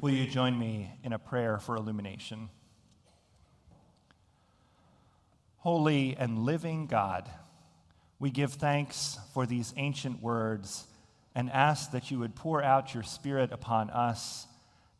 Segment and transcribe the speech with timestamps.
[0.00, 2.50] Will you join me in a prayer for illumination?
[5.56, 7.28] Holy and living God,
[8.20, 10.86] we give thanks for these ancient words
[11.34, 14.46] and ask that you would pour out your Spirit upon us,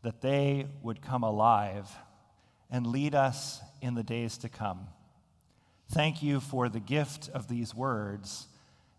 [0.03, 1.89] that they would come alive
[2.69, 4.89] and lead us in the days to come.
[5.93, 8.49] Thank you for the gift of these words,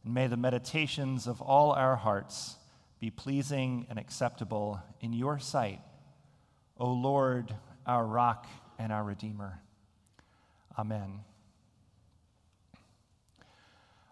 [0.06, 2.56] and may the meditations of all our hearts
[3.02, 5.82] be pleasing and acceptable in your sight,
[6.82, 7.54] O Lord,
[7.86, 8.48] our rock
[8.78, 9.60] and our Redeemer.
[10.78, 11.20] Amen.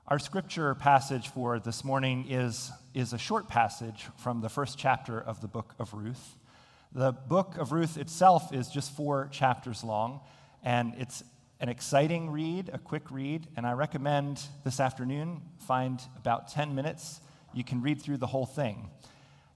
[0.06, 5.18] Our scripture passage for this morning is, is a short passage from the first chapter
[5.18, 6.36] of the book of Ruth.
[6.92, 10.20] The book of Ruth itself is just four chapters long,
[10.62, 11.24] and it's
[11.62, 17.22] an exciting read, a quick read, and I recommend this afternoon find about 10 minutes.
[17.54, 18.90] You can read through the whole thing.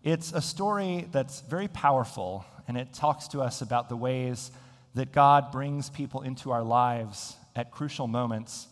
[0.01, 4.49] It's a story that's very powerful, and it talks to us about the ways
[4.93, 8.69] that God brings people into our lives at crucial moments,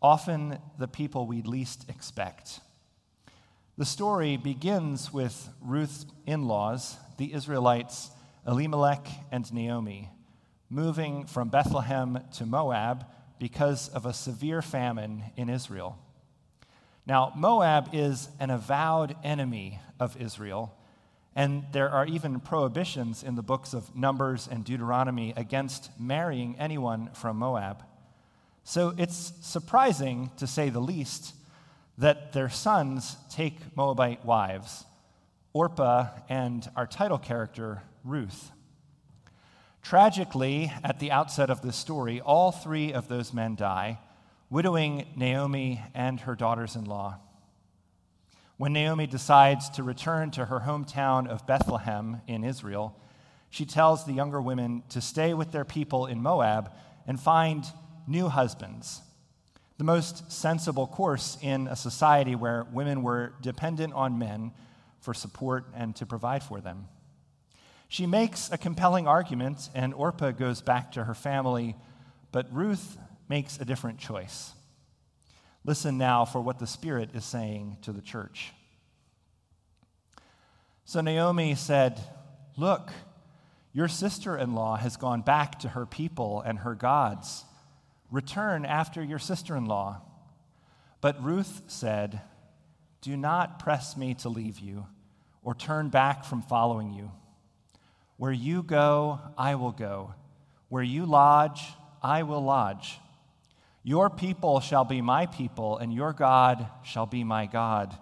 [0.00, 2.60] often the people we least expect.
[3.76, 8.10] The story begins with Ruth's in laws, the Israelites,
[8.46, 10.08] Elimelech and Naomi
[10.70, 13.04] moving from Bethlehem to Moab
[13.38, 15.98] because of a severe famine in Israel.
[17.04, 20.74] Now, Moab is an avowed enemy of Israel,
[21.34, 27.10] and there are even prohibitions in the books of Numbers and Deuteronomy against marrying anyone
[27.14, 27.82] from Moab.
[28.64, 31.34] So it's surprising, to say the least,
[31.98, 34.84] that their sons take Moabite wives,
[35.52, 38.50] Orpah and our title character, Ruth.
[39.82, 43.98] Tragically, at the outset of this story, all three of those men die,
[44.48, 47.18] widowing Naomi and her daughters in law.
[48.62, 52.96] When Naomi decides to return to her hometown of Bethlehem in Israel,
[53.50, 56.70] she tells the younger women to stay with their people in Moab
[57.04, 57.64] and find
[58.06, 59.02] new husbands.
[59.78, 64.52] The most sensible course in a society where women were dependent on men
[65.00, 66.86] for support and to provide for them.
[67.88, 71.74] She makes a compelling argument, and Orpah goes back to her family,
[72.30, 72.96] but Ruth
[73.28, 74.52] makes a different choice.
[75.64, 78.52] Listen now for what the Spirit is saying to the church.
[80.84, 82.00] So Naomi said,
[82.56, 82.90] Look,
[83.72, 87.44] your sister in law has gone back to her people and her gods.
[88.10, 90.02] Return after your sister in law.
[91.00, 92.20] But Ruth said,
[93.00, 94.86] Do not press me to leave you
[95.42, 97.10] or turn back from following you.
[98.16, 100.14] Where you go, I will go.
[100.68, 101.62] Where you lodge,
[102.02, 102.98] I will lodge.
[103.82, 107.96] Your people shall be my people, and your God shall be my God.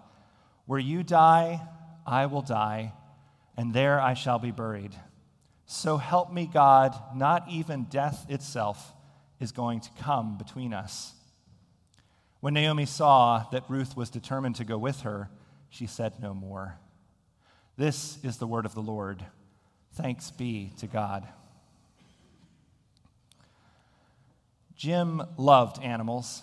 [0.65, 1.61] Where you die,
[2.05, 2.93] I will die,
[3.57, 4.95] and there I shall be buried.
[5.65, 8.93] So help me, God, not even death itself
[9.39, 11.13] is going to come between us.
[12.41, 15.29] When Naomi saw that Ruth was determined to go with her,
[15.69, 16.77] she said no more.
[17.77, 19.23] This is the word of the Lord.
[19.93, 21.27] Thanks be to God.
[24.81, 26.41] Jim loved animals.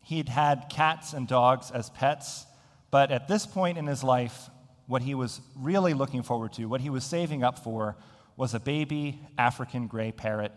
[0.00, 2.46] He'd had cats and dogs as pets,
[2.90, 4.48] but at this point in his life,
[4.86, 7.94] what he was really looking forward to, what he was saving up for,
[8.34, 10.52] was a baby African gray parrot.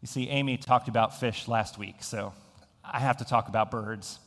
[0.00, 2.34] You see, Amy talked about fish last week, so
[2.84, 4.20] I have to talk about birds.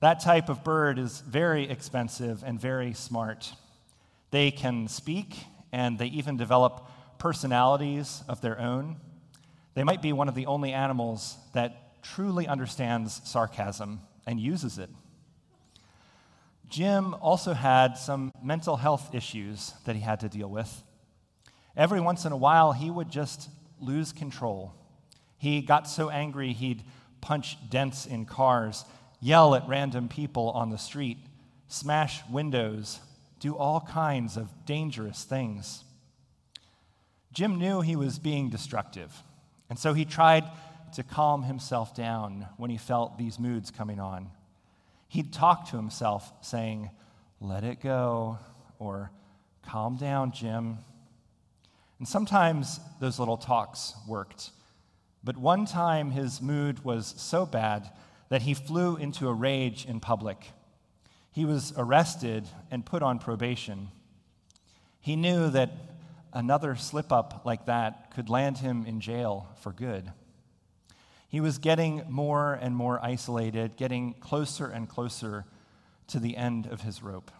[0.00, 3.50] That type of bird is very expensive and very smart.
[4.30, 5.34] They can speak
[5.72, 8.96] and they even develop personalities of their own.
[9.74, 14.90] They might be one of the only animals that truly understands sarcasm and uses it.
[16.68, 20.82] Jim also had some mental health issues that he had to deal with.
[21.76, 23.48] Every once in a while, he would just
[23.80, 24.74] lose control.
[25.38, 26.82] He got so angry, he'd
[27.20, 28.84] punch dents in cars,
[29.20, 31.18] yell at random people on the street,
[31.68, 33.00] smash windows,
[33.38, 35.84] do all kinds of dangerous things.
[37.32, 39.22] Jim knew he was being destructive,
[39.68, 40.44] and so he tried
[40.94, 44.30] to calm himself down when he felt these moods coming on.
[45.08, 46.90] He'd talk to himself, saying,
[47.40, 48.38] Let it go,
[48.78, 49.10] or
[49.62, 50.78] Calm down, Jim.
[51.98, 54.50] And sometimes those little talks worked.
[55.22, 57.88] But one time his mood was so bad
[58.28, 60.48] that he flew into a rage in public
[61.32, 63.88] he was arrested and put on probation.
[65.00, 65.70] He knew that
[66.32, 70.12] another slip up like that could land him in jail for good.
[71.28, 75.46] He was getting more and more isolated, getting closer and closer
[76.08, 77.30] to the end of his rope.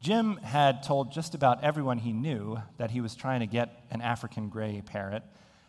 [0.00, 4.02] Jim had told just about everyone he knew that he was trying to get an
[4.02, 5.22] African gray parrot.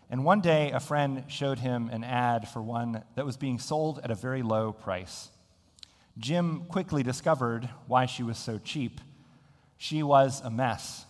[0.09, 3.99] And one day, a friend showed him an ad for one that was being sold
[4.03, 5.29] at a very low price.
[6.17, 8.99] Jim quickly discovered why she was so cheap.
[9.77, 11.04] She was a mess.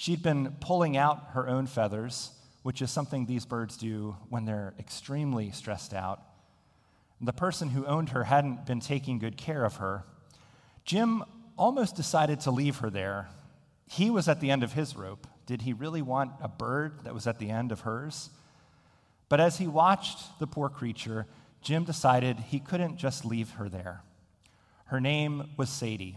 [0.00, 2.30] She'd been pulling out her own feathers,
[2.62, 6.22] which is something these birds do when they're extremely stressed out.
[7.20, 10.04] The person who owned her hadn't been taking good care of her.
[10.86, 11.22] Jim
[11.58, 13.28] almost decided to leave her there.
[13.90, 15.26] He was at the end of his rope.
[15.44, 18.30] Did he really want a bird that was at the end of hers?
[19.28, 21.26] But as he watched the poor creature,
[21.60, 24.00] Jim decided he couldn't just leave her there.
[24.86, 26.16] Her name was Sadie.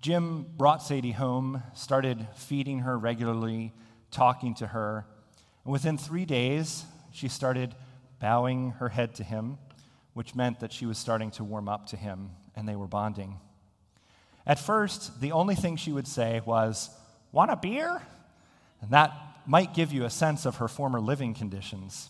[0.00, 3.72] Jim brought Sadie home, started feeding her regularly,
[4.10, 5.04] talking to her.
[5.64, 7.74] And within three days, she started
[8.18, 9.58] bowing her head to him,
[10.14, 13.38] which meant that she was starting to warm up to him, and they were bonding.
[14.46, 16.90] At first, the only thing she would say was,
[17.30, 18.00] Want a beer?
[18.80, 19.12] And that
[19.46, 22.08] might give you a sense of her former living conditions.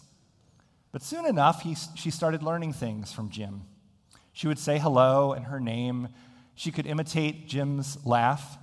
[0.93, 3.63] But soon enough, he, she started learning things from Jim.
[4.33, 6.09] She would say hello and her name.
[6.61, 8.59] She could imitate Jim's laugh.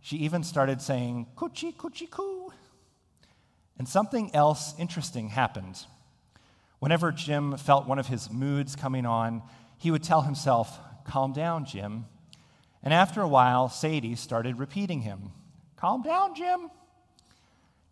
[0.00, 2.52] She even started saying, Coochie, coochie, coo.
[3.76, 5.84] And something else interesting happened.
[6.78, 9.42] Whenever Jim felt one of his moods coming on,
[9.76, 12.04] he would tell himself, Calm down, Jim.
[12.80, 15.32] And after a while, Sadie started repeating him
[15.74, 16.70] Calm down, Jim.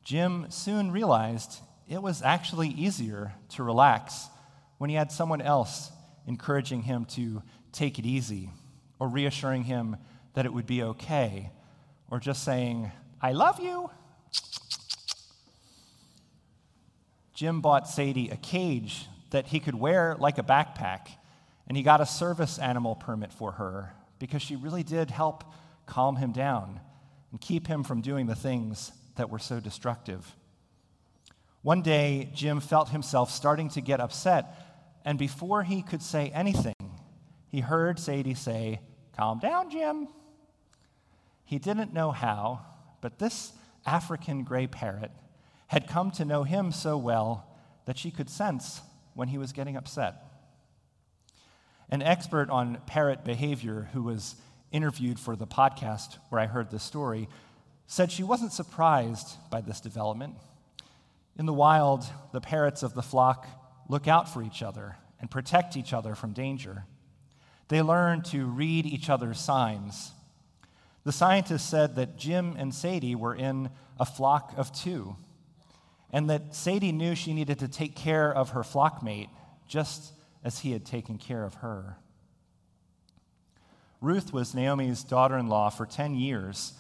[0.04, 1.58] Jim soon realized
[1.88, 4.28] it was actually easier to relax
[4.78, 5.90] when he had someone else
[6.24, 7.42] encouraging him to
[7.72, 8.50] take it easy,
[9.00, 9.96] or reassuring him
[10.34, 11.50] that it would be okay,
[12.10, 13.90] or just saying, I love you.
[17.34, 21.08] Jim bought Sadie a cage that he could wear like a backpack,
[21.66, 25.44] and he got a service animal permit for her because she really did help
[25.86, 26.80] calm him down
[27.30, 30.36] and keep him from doing the things that were so destructive.
[31.62, 34.54] One day, Jim felt himself starting to get upset,
[35.04, 36.74] and before he could say anything,
[37.48, 38.80] he heard Sadie say,
[39.16, 40.08] Calm down, Jim.
[41.44, 42.60] He didn't know how,
[43.00, 43.52] but this
[43.84, 45.10] African gray parrot
[45.68, 47.46] had come to know him so well
[47.86, 48.80] that she could sense
[49.14, 50.16] when he was getting upset.
[51.90, 54.36] An expert on parrot behavior who was
[54.70, 57.28] interviewed for the podcast where I heard this story
[57.86, 60.36] said she wasn't surprised by this development.
[61.36, 63.48] In the wild, the parrots of the flock
[63.88, 66.84] look out for each other and protect each other from danger.
[67.70, 70.10] They learned to read each other's signs.
[71.04, 75.14] The scientists said that Jim and Sadie were in a flock of two,
[76.12, 79.28] and that Sadie knew she needed to take care of her flockmate
[79.68, 80.12] just
[80.42, 81.96] as he had taken care of her.
[84.00, 86.72] Ruth was Naomi's daughter in law for 10 years,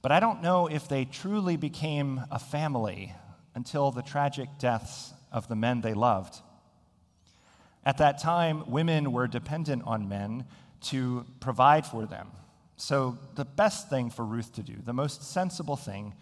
[0.00, 3.14] but I don't know if they truly became a family
[3.54, 6.40] until the tragic deaths of the men they loved.
[7.84, 10.44] At that time, women were dependent on men
[10.82, 12.28] to provide for them.
[12.76, 16.14] So, the best thing for Ruth to do, the most sensible thing,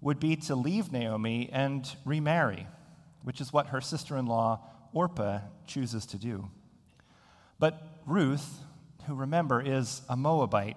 [0.00, 2.66] would be to leave Naomi and remarry,
[3.22, 4.60] which is what her sister in law
[4.92, 6.50] Orpah chooses to do.
[7.58, 8.58] But Ruth,
[9.06, 10.76] who remember is a Moabite,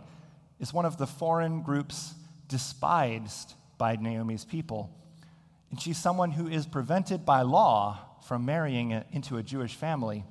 [0.59, 2.13] is one of the foreign groups
[2.47, 4.89] despised by Naomi's people.
[5.71, 10.23] And she's someone who is prevented by law from marrying into a Jewish family.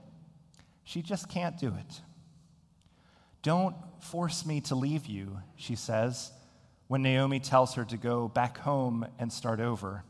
[0.85, 2.01] She just can't do it.
[3.43, 6.31] Don't force me to leave you, she says,
[6.87, 10.05] when Naomi tells her to go back home and start over.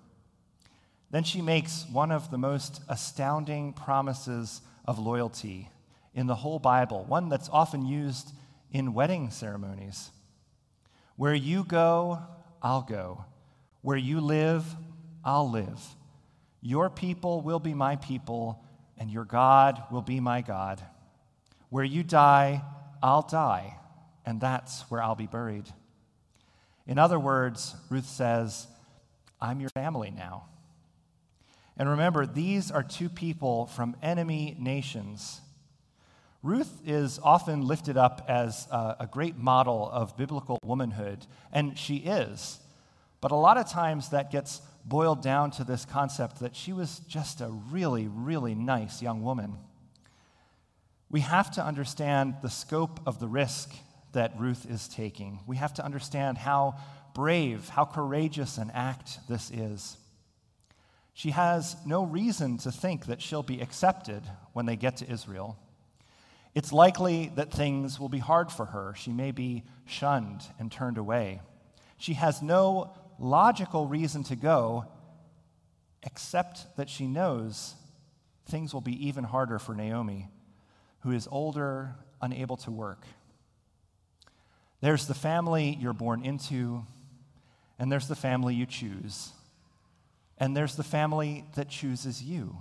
[1.11, 5.71] Then she makes one of the most astounding promises of loyalty
[6.13, 8.33] in the whole Bible, one that's often used
[8.71, 10.11] in wedding ceremonies.
[11.17, 12.21] Where you go,
[12.63, 13.25] I'll go.
[13.83, 14.65] Where you live,
[15.25, 15.81] I'll live.
[16.61, 18.65] Your people will be my people,
[18.99, 20.83] and your God will be my God.
[21.71, 22.63] Where you die,
[23.03, 23.77] I'll die,
[24.25, 25.67] and that's where I'll be buried.
[26.87, 28.67] In other words, Ruth says,
[29.41, 30.45] I'm your family now.
[31.77, 35.41] And remember, these are two people from enemy nations.
[36.43, 42.61] Ruth is often lifted up as a, great model of biblical womanhood, and she is.
[43.25, 46.99] But a lot of times that gets boiled down to this concept that she was
[47.09, 49.57] just a really, really nice young woman.
[51.09, 53.73] We have to understand the scope of the risk
[54.13, 55.41] that Ruth is taking.
[55.47, 56.75] We have to understand how
[57.15, 59.97] brave, how courageous an act this is.
[61.15, 65.57] She has no reason to think that she'll be accepted when they get to Israel.
[66.55, 68.93] It's likely that things will be hard for her.
[68.99, 71.41] She may be shunned and turned away.
[71.97, 74.87] She has no logical reason to go,
[76.03, 77.75] except that she knows
[78.47, 80.29] things will be even harder for Naomi,
[81.01, 83.07] who is older, unable to work.
[84.81, 86.85] There's the family you're born into,
[87.79, 89.31] and there's the family you choose,
[90.37, 92.59] and there's the family that chooses you.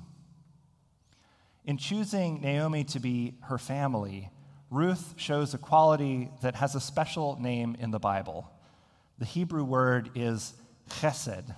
[1.65, 4.29] In choosing Naomi to be her family,
[4.69, 8.50] Ruth shows a quality that has a special name in the Bible.
[9.20, 10.53] The Hebrew word is
[10.89, 11.55] chesed,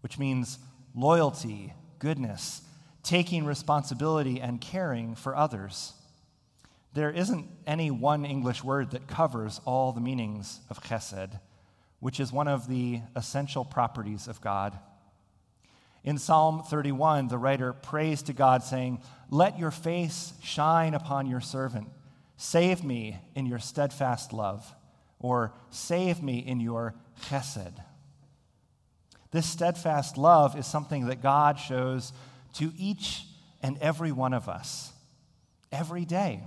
[0.00, 0.58] which means
[0.94, 2.62] loyalty, goodness,
[3.02, 5.92] taking responsibility, and caring for others.
[6.94, 11.40] There isn't any one English word that covers all the meanings of chesed,
[12.00, 14.78] which is one of the essential properties of God.
[16.04, 21.40] In Psalm 31, the writer prays to God, saying, Let your face shine upon your
[21.40, 21.88] servant.
[22.36, 24.74] Save me in your steadfast love,
[25.24, 27.72] or save me in your chesed.
[29.30, 32.12] This steadfast love is something that God shows
[32.56, 33.24] to each
[33.62, 34.92] and every one of us
[35.72, 36.42] every day.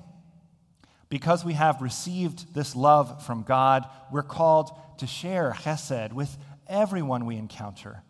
[1.10, 4.70] Because we have received this love from God, we're called
[5.00, 8.04] to share chesed with everyone we encounter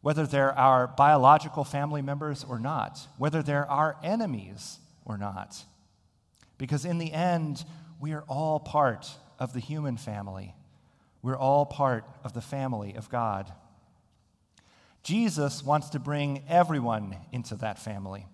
[0.00, 5.64] whether they're our biological family members or not, whether they're our enemies or not.
[6.56, 7.64] Because in the end,
[8.00, 9.08] we are all part
[9.38, 10.54] of the human family.
[11.22, 13.52] We're all part of the family of God.
[15.02, 18.26] Jesus wants to bring everyone into that family.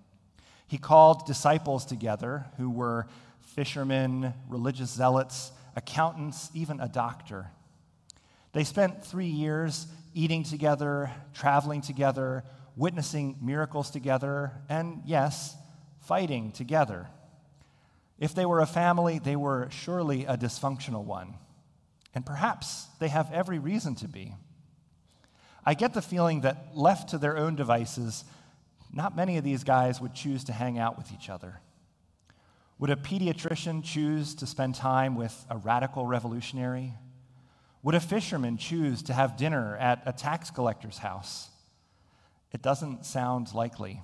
[0.67, 3.07] He called disciples together who were
[3.41, 7.51] fishermen, religious zealots, accountants, even a doctor.
[8.53, 12.45] They spent three years eating together, traveling together,
[12.77, 15.57] witnessing miracles together, and yes,
[16.01, 17.09] fighting together.
[18.19, 21.35] If they were a family, they were surely a dysfunctional one.
[22.15, 24.35] And perhaps they have every reason to be.
[25.67, 28.25] I get the feeling that left to their own devices,
[28.93, 31.61] not many of these guys would choose to hang out with each other.
[32.79, 36.93] Would a pediatrician choose to spend time with a radical revolutionary?
[37.83, 41.51] Would a fisherman choose to have dinner at a tax collector's house?
[42.53, 44.03] It doesn't sound likely.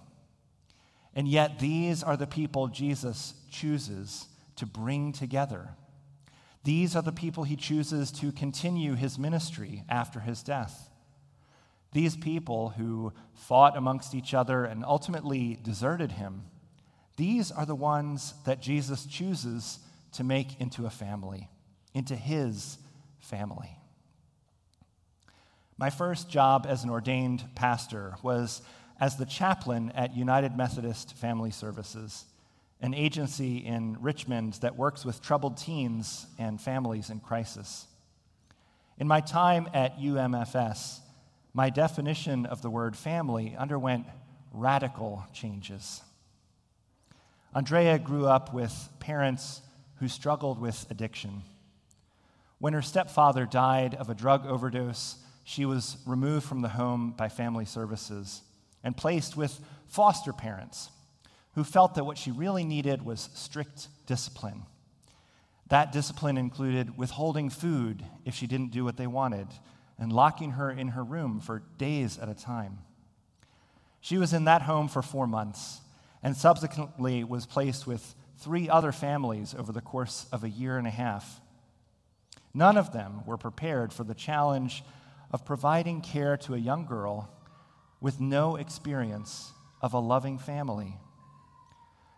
[1.14, 4.26] And yet, these are the people Jesus chooses
[4.56, 5.70] to bring together.
[6.62, 10.90] These are the people he chooses to continue his ministry after his death.
[11.92, 16.44] These people who fought amongst each other and ultimately deserted him,
[17.16, 19.80] these are the ones that Jesus chooses
[20.12, 21.48] to make into a family,
[21.92, 22.78] into his
[23.18, 23.76] family.
[25.76, 28.62] My first job as an ordained pastor was
[29.00, 32.26] as the chaplain at United Methodist Family Services,
[32.82, 37.86] an agency in Richmond that works with troubled teens and families in crisis.
[38.98, 41.00] In my time at UMFS,
[41.54, 44.04] my definition of the word family underwent
[44.52, 46.02] radical changes.
[47.54, 49.62] Andrea grew up with parents
[49.96, 51.42] who struggled with addiction.
[52.58, 57.30] When her stepfather died of a drug overdose, she was removed from the home by
[57.30, 58.42] family services
[58.82, 60.90] and placed with foster parents
[61.54, 64.62] who felt that what she really needed was strict discipline.
[65.68, 69.48] That discipline included withholding food if she didn't do what they wanted
[69.98, 72.78] and locking her in her room for days at a time.
[74.00, 75.80] She was in that home for four months
[76.22, 80.86] and subsequently was placed with three other families over the course of a year and
[80.86, 81.40] a half.
[82.54, 84.82] None of them were prepared for the challenge
[85.30, 87.30] of providing care to a young girl
[88.00, 90.96] with no experience of a loving family.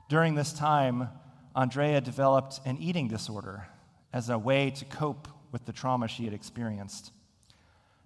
[0.08, 1.08] During this time,
[1.54, 3.66] Andrea developed an eating disorder
[4.12, 7.12] as a way to cope with the trauma she had experienced.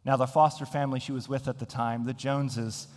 [0.04, 2.88] Now, the foster family she was with at the time, the Joneses,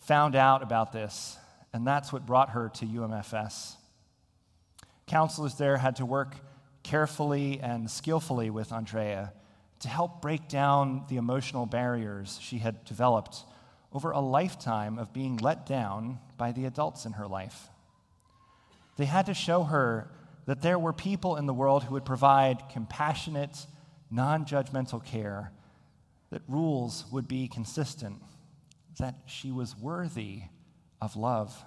[0.00, 1.36] found out about this,
[1.72, 3.76] and that's what brought her to UMFS.
[5.06, 6.36] Counselors there had to work
[6.82, 9.32] carefully and skillfully with Andrea
[9.80, 13.44] to help break down the emotional barriers she had developed
[13.92, 17.68] over a lifetime of being let down by the adults in her life.
[18.96, 20.10] They had to show her
[20.46, 23.66] that there were people in the world who would provide compassionate,
[24.10, 25.52] non judgmental care,
[26.30, 28.16] that rules would be consistent,
[28.98, 30.42] that she was worthy
[31.00, 31.64] of love.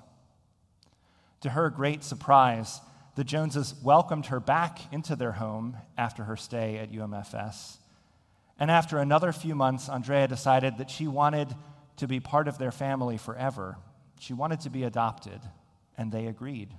[1.42, 2.82] To her great surprise,
[3.16, 7.78] the Joneses welcomed her back into their home after her stay at UMFS.
[8.60, 11.56] And after another few months, Andrea decided that she wanted
[12.02, 13.78] to be part of their family forever.
[14.20, 15.40] She wanted to be adopted,
[15.96, 16.74] and they agreed.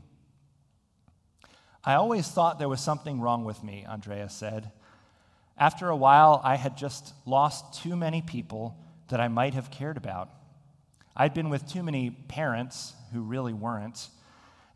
[1.85, 4.73] I always thought there was something wrong with me, Andrea said.
[5.57, 8.76] After a while, I had just lost too many people
[9.11, 10.29] that I might have cared about.
[11.14, 14.09] I'd been with too many parents who really weren't,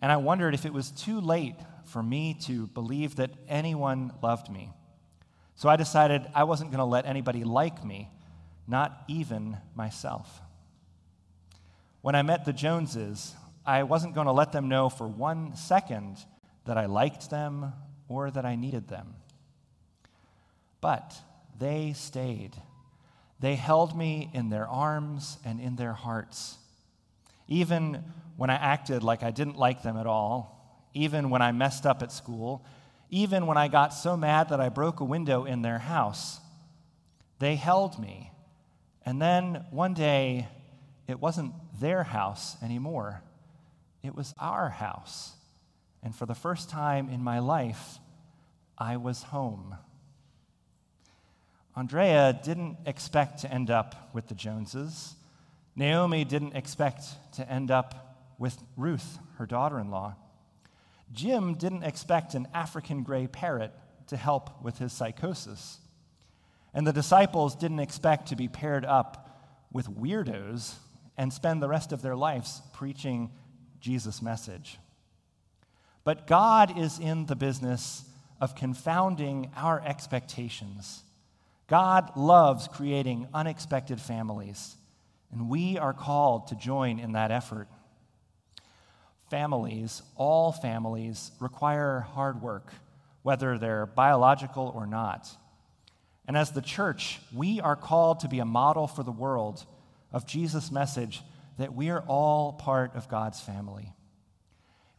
[0.00, 4.48] and I wondered if it was too late for me to believe that anyone loved
[4.48, 4.70] me.
[5.56, 8.10] So I decided I wasn't going to let anybody like me,
[8.66, 10.40] not even myself.
[12.00, 16.18] When I met the Joneses, I wasn't going to let them know for one second
[16.64, 17.72] that I liked them
[18.08, 19.14] or that I needed them.
[20.80, 21.16] But
[21.58, 22.54] they stayed.
[23.40, 26.58] They held me in their arms and in their hearts.
[27.48, 28.04] Even
[28.36, 30.52] when I acted like I didn't like them at all,
[30.94, 32.64] even when I messed up at school,
[33.10, 36.40] even when I got so mad that I broke a window in their house,
[37.38, 38.30] they held me.
[39.06, 40.48] And then one day,
[41.06, 43.22] it wasn't their house anymore,
[44.02, 45.32] it was our house.
[46.02, 47.98] And for the first time in my life,
[48.76, 49.76] I was home.
[51.74, 55.14] Andrea didn't expect to end up with the Joneses.
[55.74, 60.14] Naomi didn't expect to end up with Ruth, her daughter in law.
[61.12, 63.72] Jim didn't expect an African gray parrot
[64.08, 65.78] to help with his psychosis.
[66.76, 69.40] And the disciples didn't expect to be paired up
[69.72, 70.74] with weirdos
[71.16, 73.30] and spend the rest of their lives preaching
[73.80, 74.78] Jesus' message.
[76.04, 78.04] But God is in the business
[78.42, 81.02] of confounding our expectations.
[81.66, 84.76] God loves creating unexpected families,
[85.32, 87.68] and we are called to join in that effort.
[89.30, 92.74] Families, all families, require hard work,
[93.22, 95.26] whether they're biological or not.
[96.26, 99.64] And as the church, we are called to be a model for the world
[100.12, 101.22] of Jesus' message
[101.58, 103.92] that we are all part of God's family.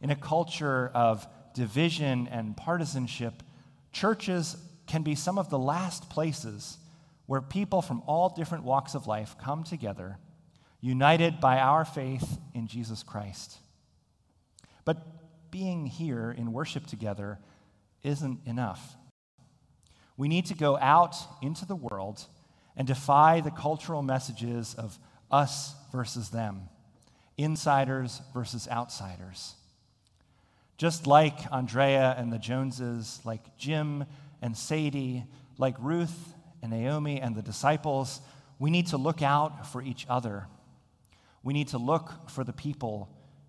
[0.00, 3.42] In a culture of division and partisanship,
[3.92, 4.56] churches
[4.86, 6.78] can be some of the last places
[7.26, 10.16] where people from all different walks of life come together,
[10.80, 13.58] united by our faith in Jesus Christ.
[14.84, 17.38] But being here in worship together
[18.02, 18.96] isn't enough.
[20.18, 22.26] We need to go out into the world
[22.76, 24.98] and defy the cultural messages of
[25.30, 26.68] us versus them,
[27.38, 29.54] insiders versus outsiders.
[30.76, 34.04] Just like Andrea and the Joneses, like Jim
[34.42, 35.24] and Sadie,
[35.56, 38.20] like Ruth and Naomi and the disciples,
[38.58, 40.46] we need to look out for each other.
[41.44, 43.08] We need to look for the people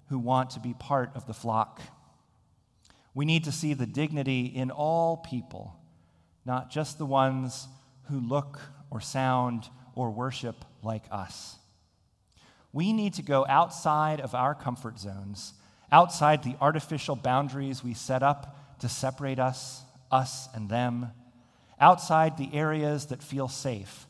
[0.10, 1.82] who want to be part of the flock.
[3.16, 5.79] We need to see the dignity in all people,
[6.50, 7.68] not just the ones
[8.10, 8.60] who look
[8.90, 11.60] or sound or worship like us.
[12.74, 15.54] We need to go outside of our comfort zones,
[15.92, 21.12] outside the artificial boundaries we set up to separate us, us and them,
[21.80, 24.08] outside the areas that feel safe.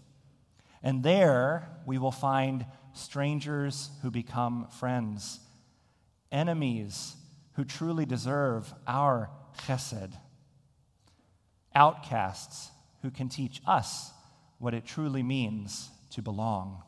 [0.82, 5.42] And there we will find strangers who become friends,
[6.32, 7.18] enemies
[7.56, 9.30] who truly deserve our
[9.68, 10.14] chesed,
[11.76, 14.12] outcasts who can teach us
[14.58, 16.84] what it truly means to belong.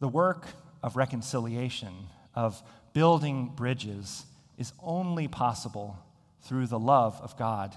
[0.00, 0.48] The work
[0.82, 1.92] of reconciliation,
[2.34, 4.24] of building bridges,
[4.56, 5.98] is only possible
[6.42, 7.74] through the love of God.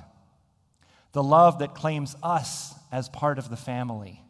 [1.12, 4.22] The love that claims us as part of the family.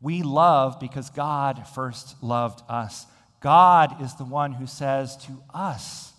[0.00, 3.06] We love because God first loved us.
[3.40, 6.12] God is the one who says to us,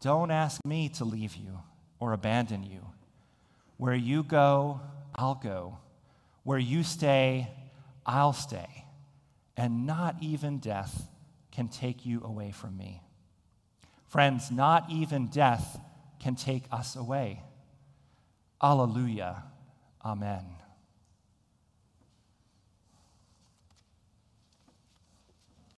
[0.00, 1.58] Don't ask me to leave you
[1.98, 2.86] or abandon you.
[3.82, 4.80] Where you go,
[5.12, 5.78] I'll go.
[6.44, 7.50] Where you stay,
[8.06, 8.84] I'll stay
[9.56, 11.08] and not even death
[11.50, 13.02] can take you away from me.
[14.06, 15.80] Friends, not even death
[16.20, 17.42] can take us away.
[18.62, 19.42] Alleluia.
[20.04, 20.44] Amen.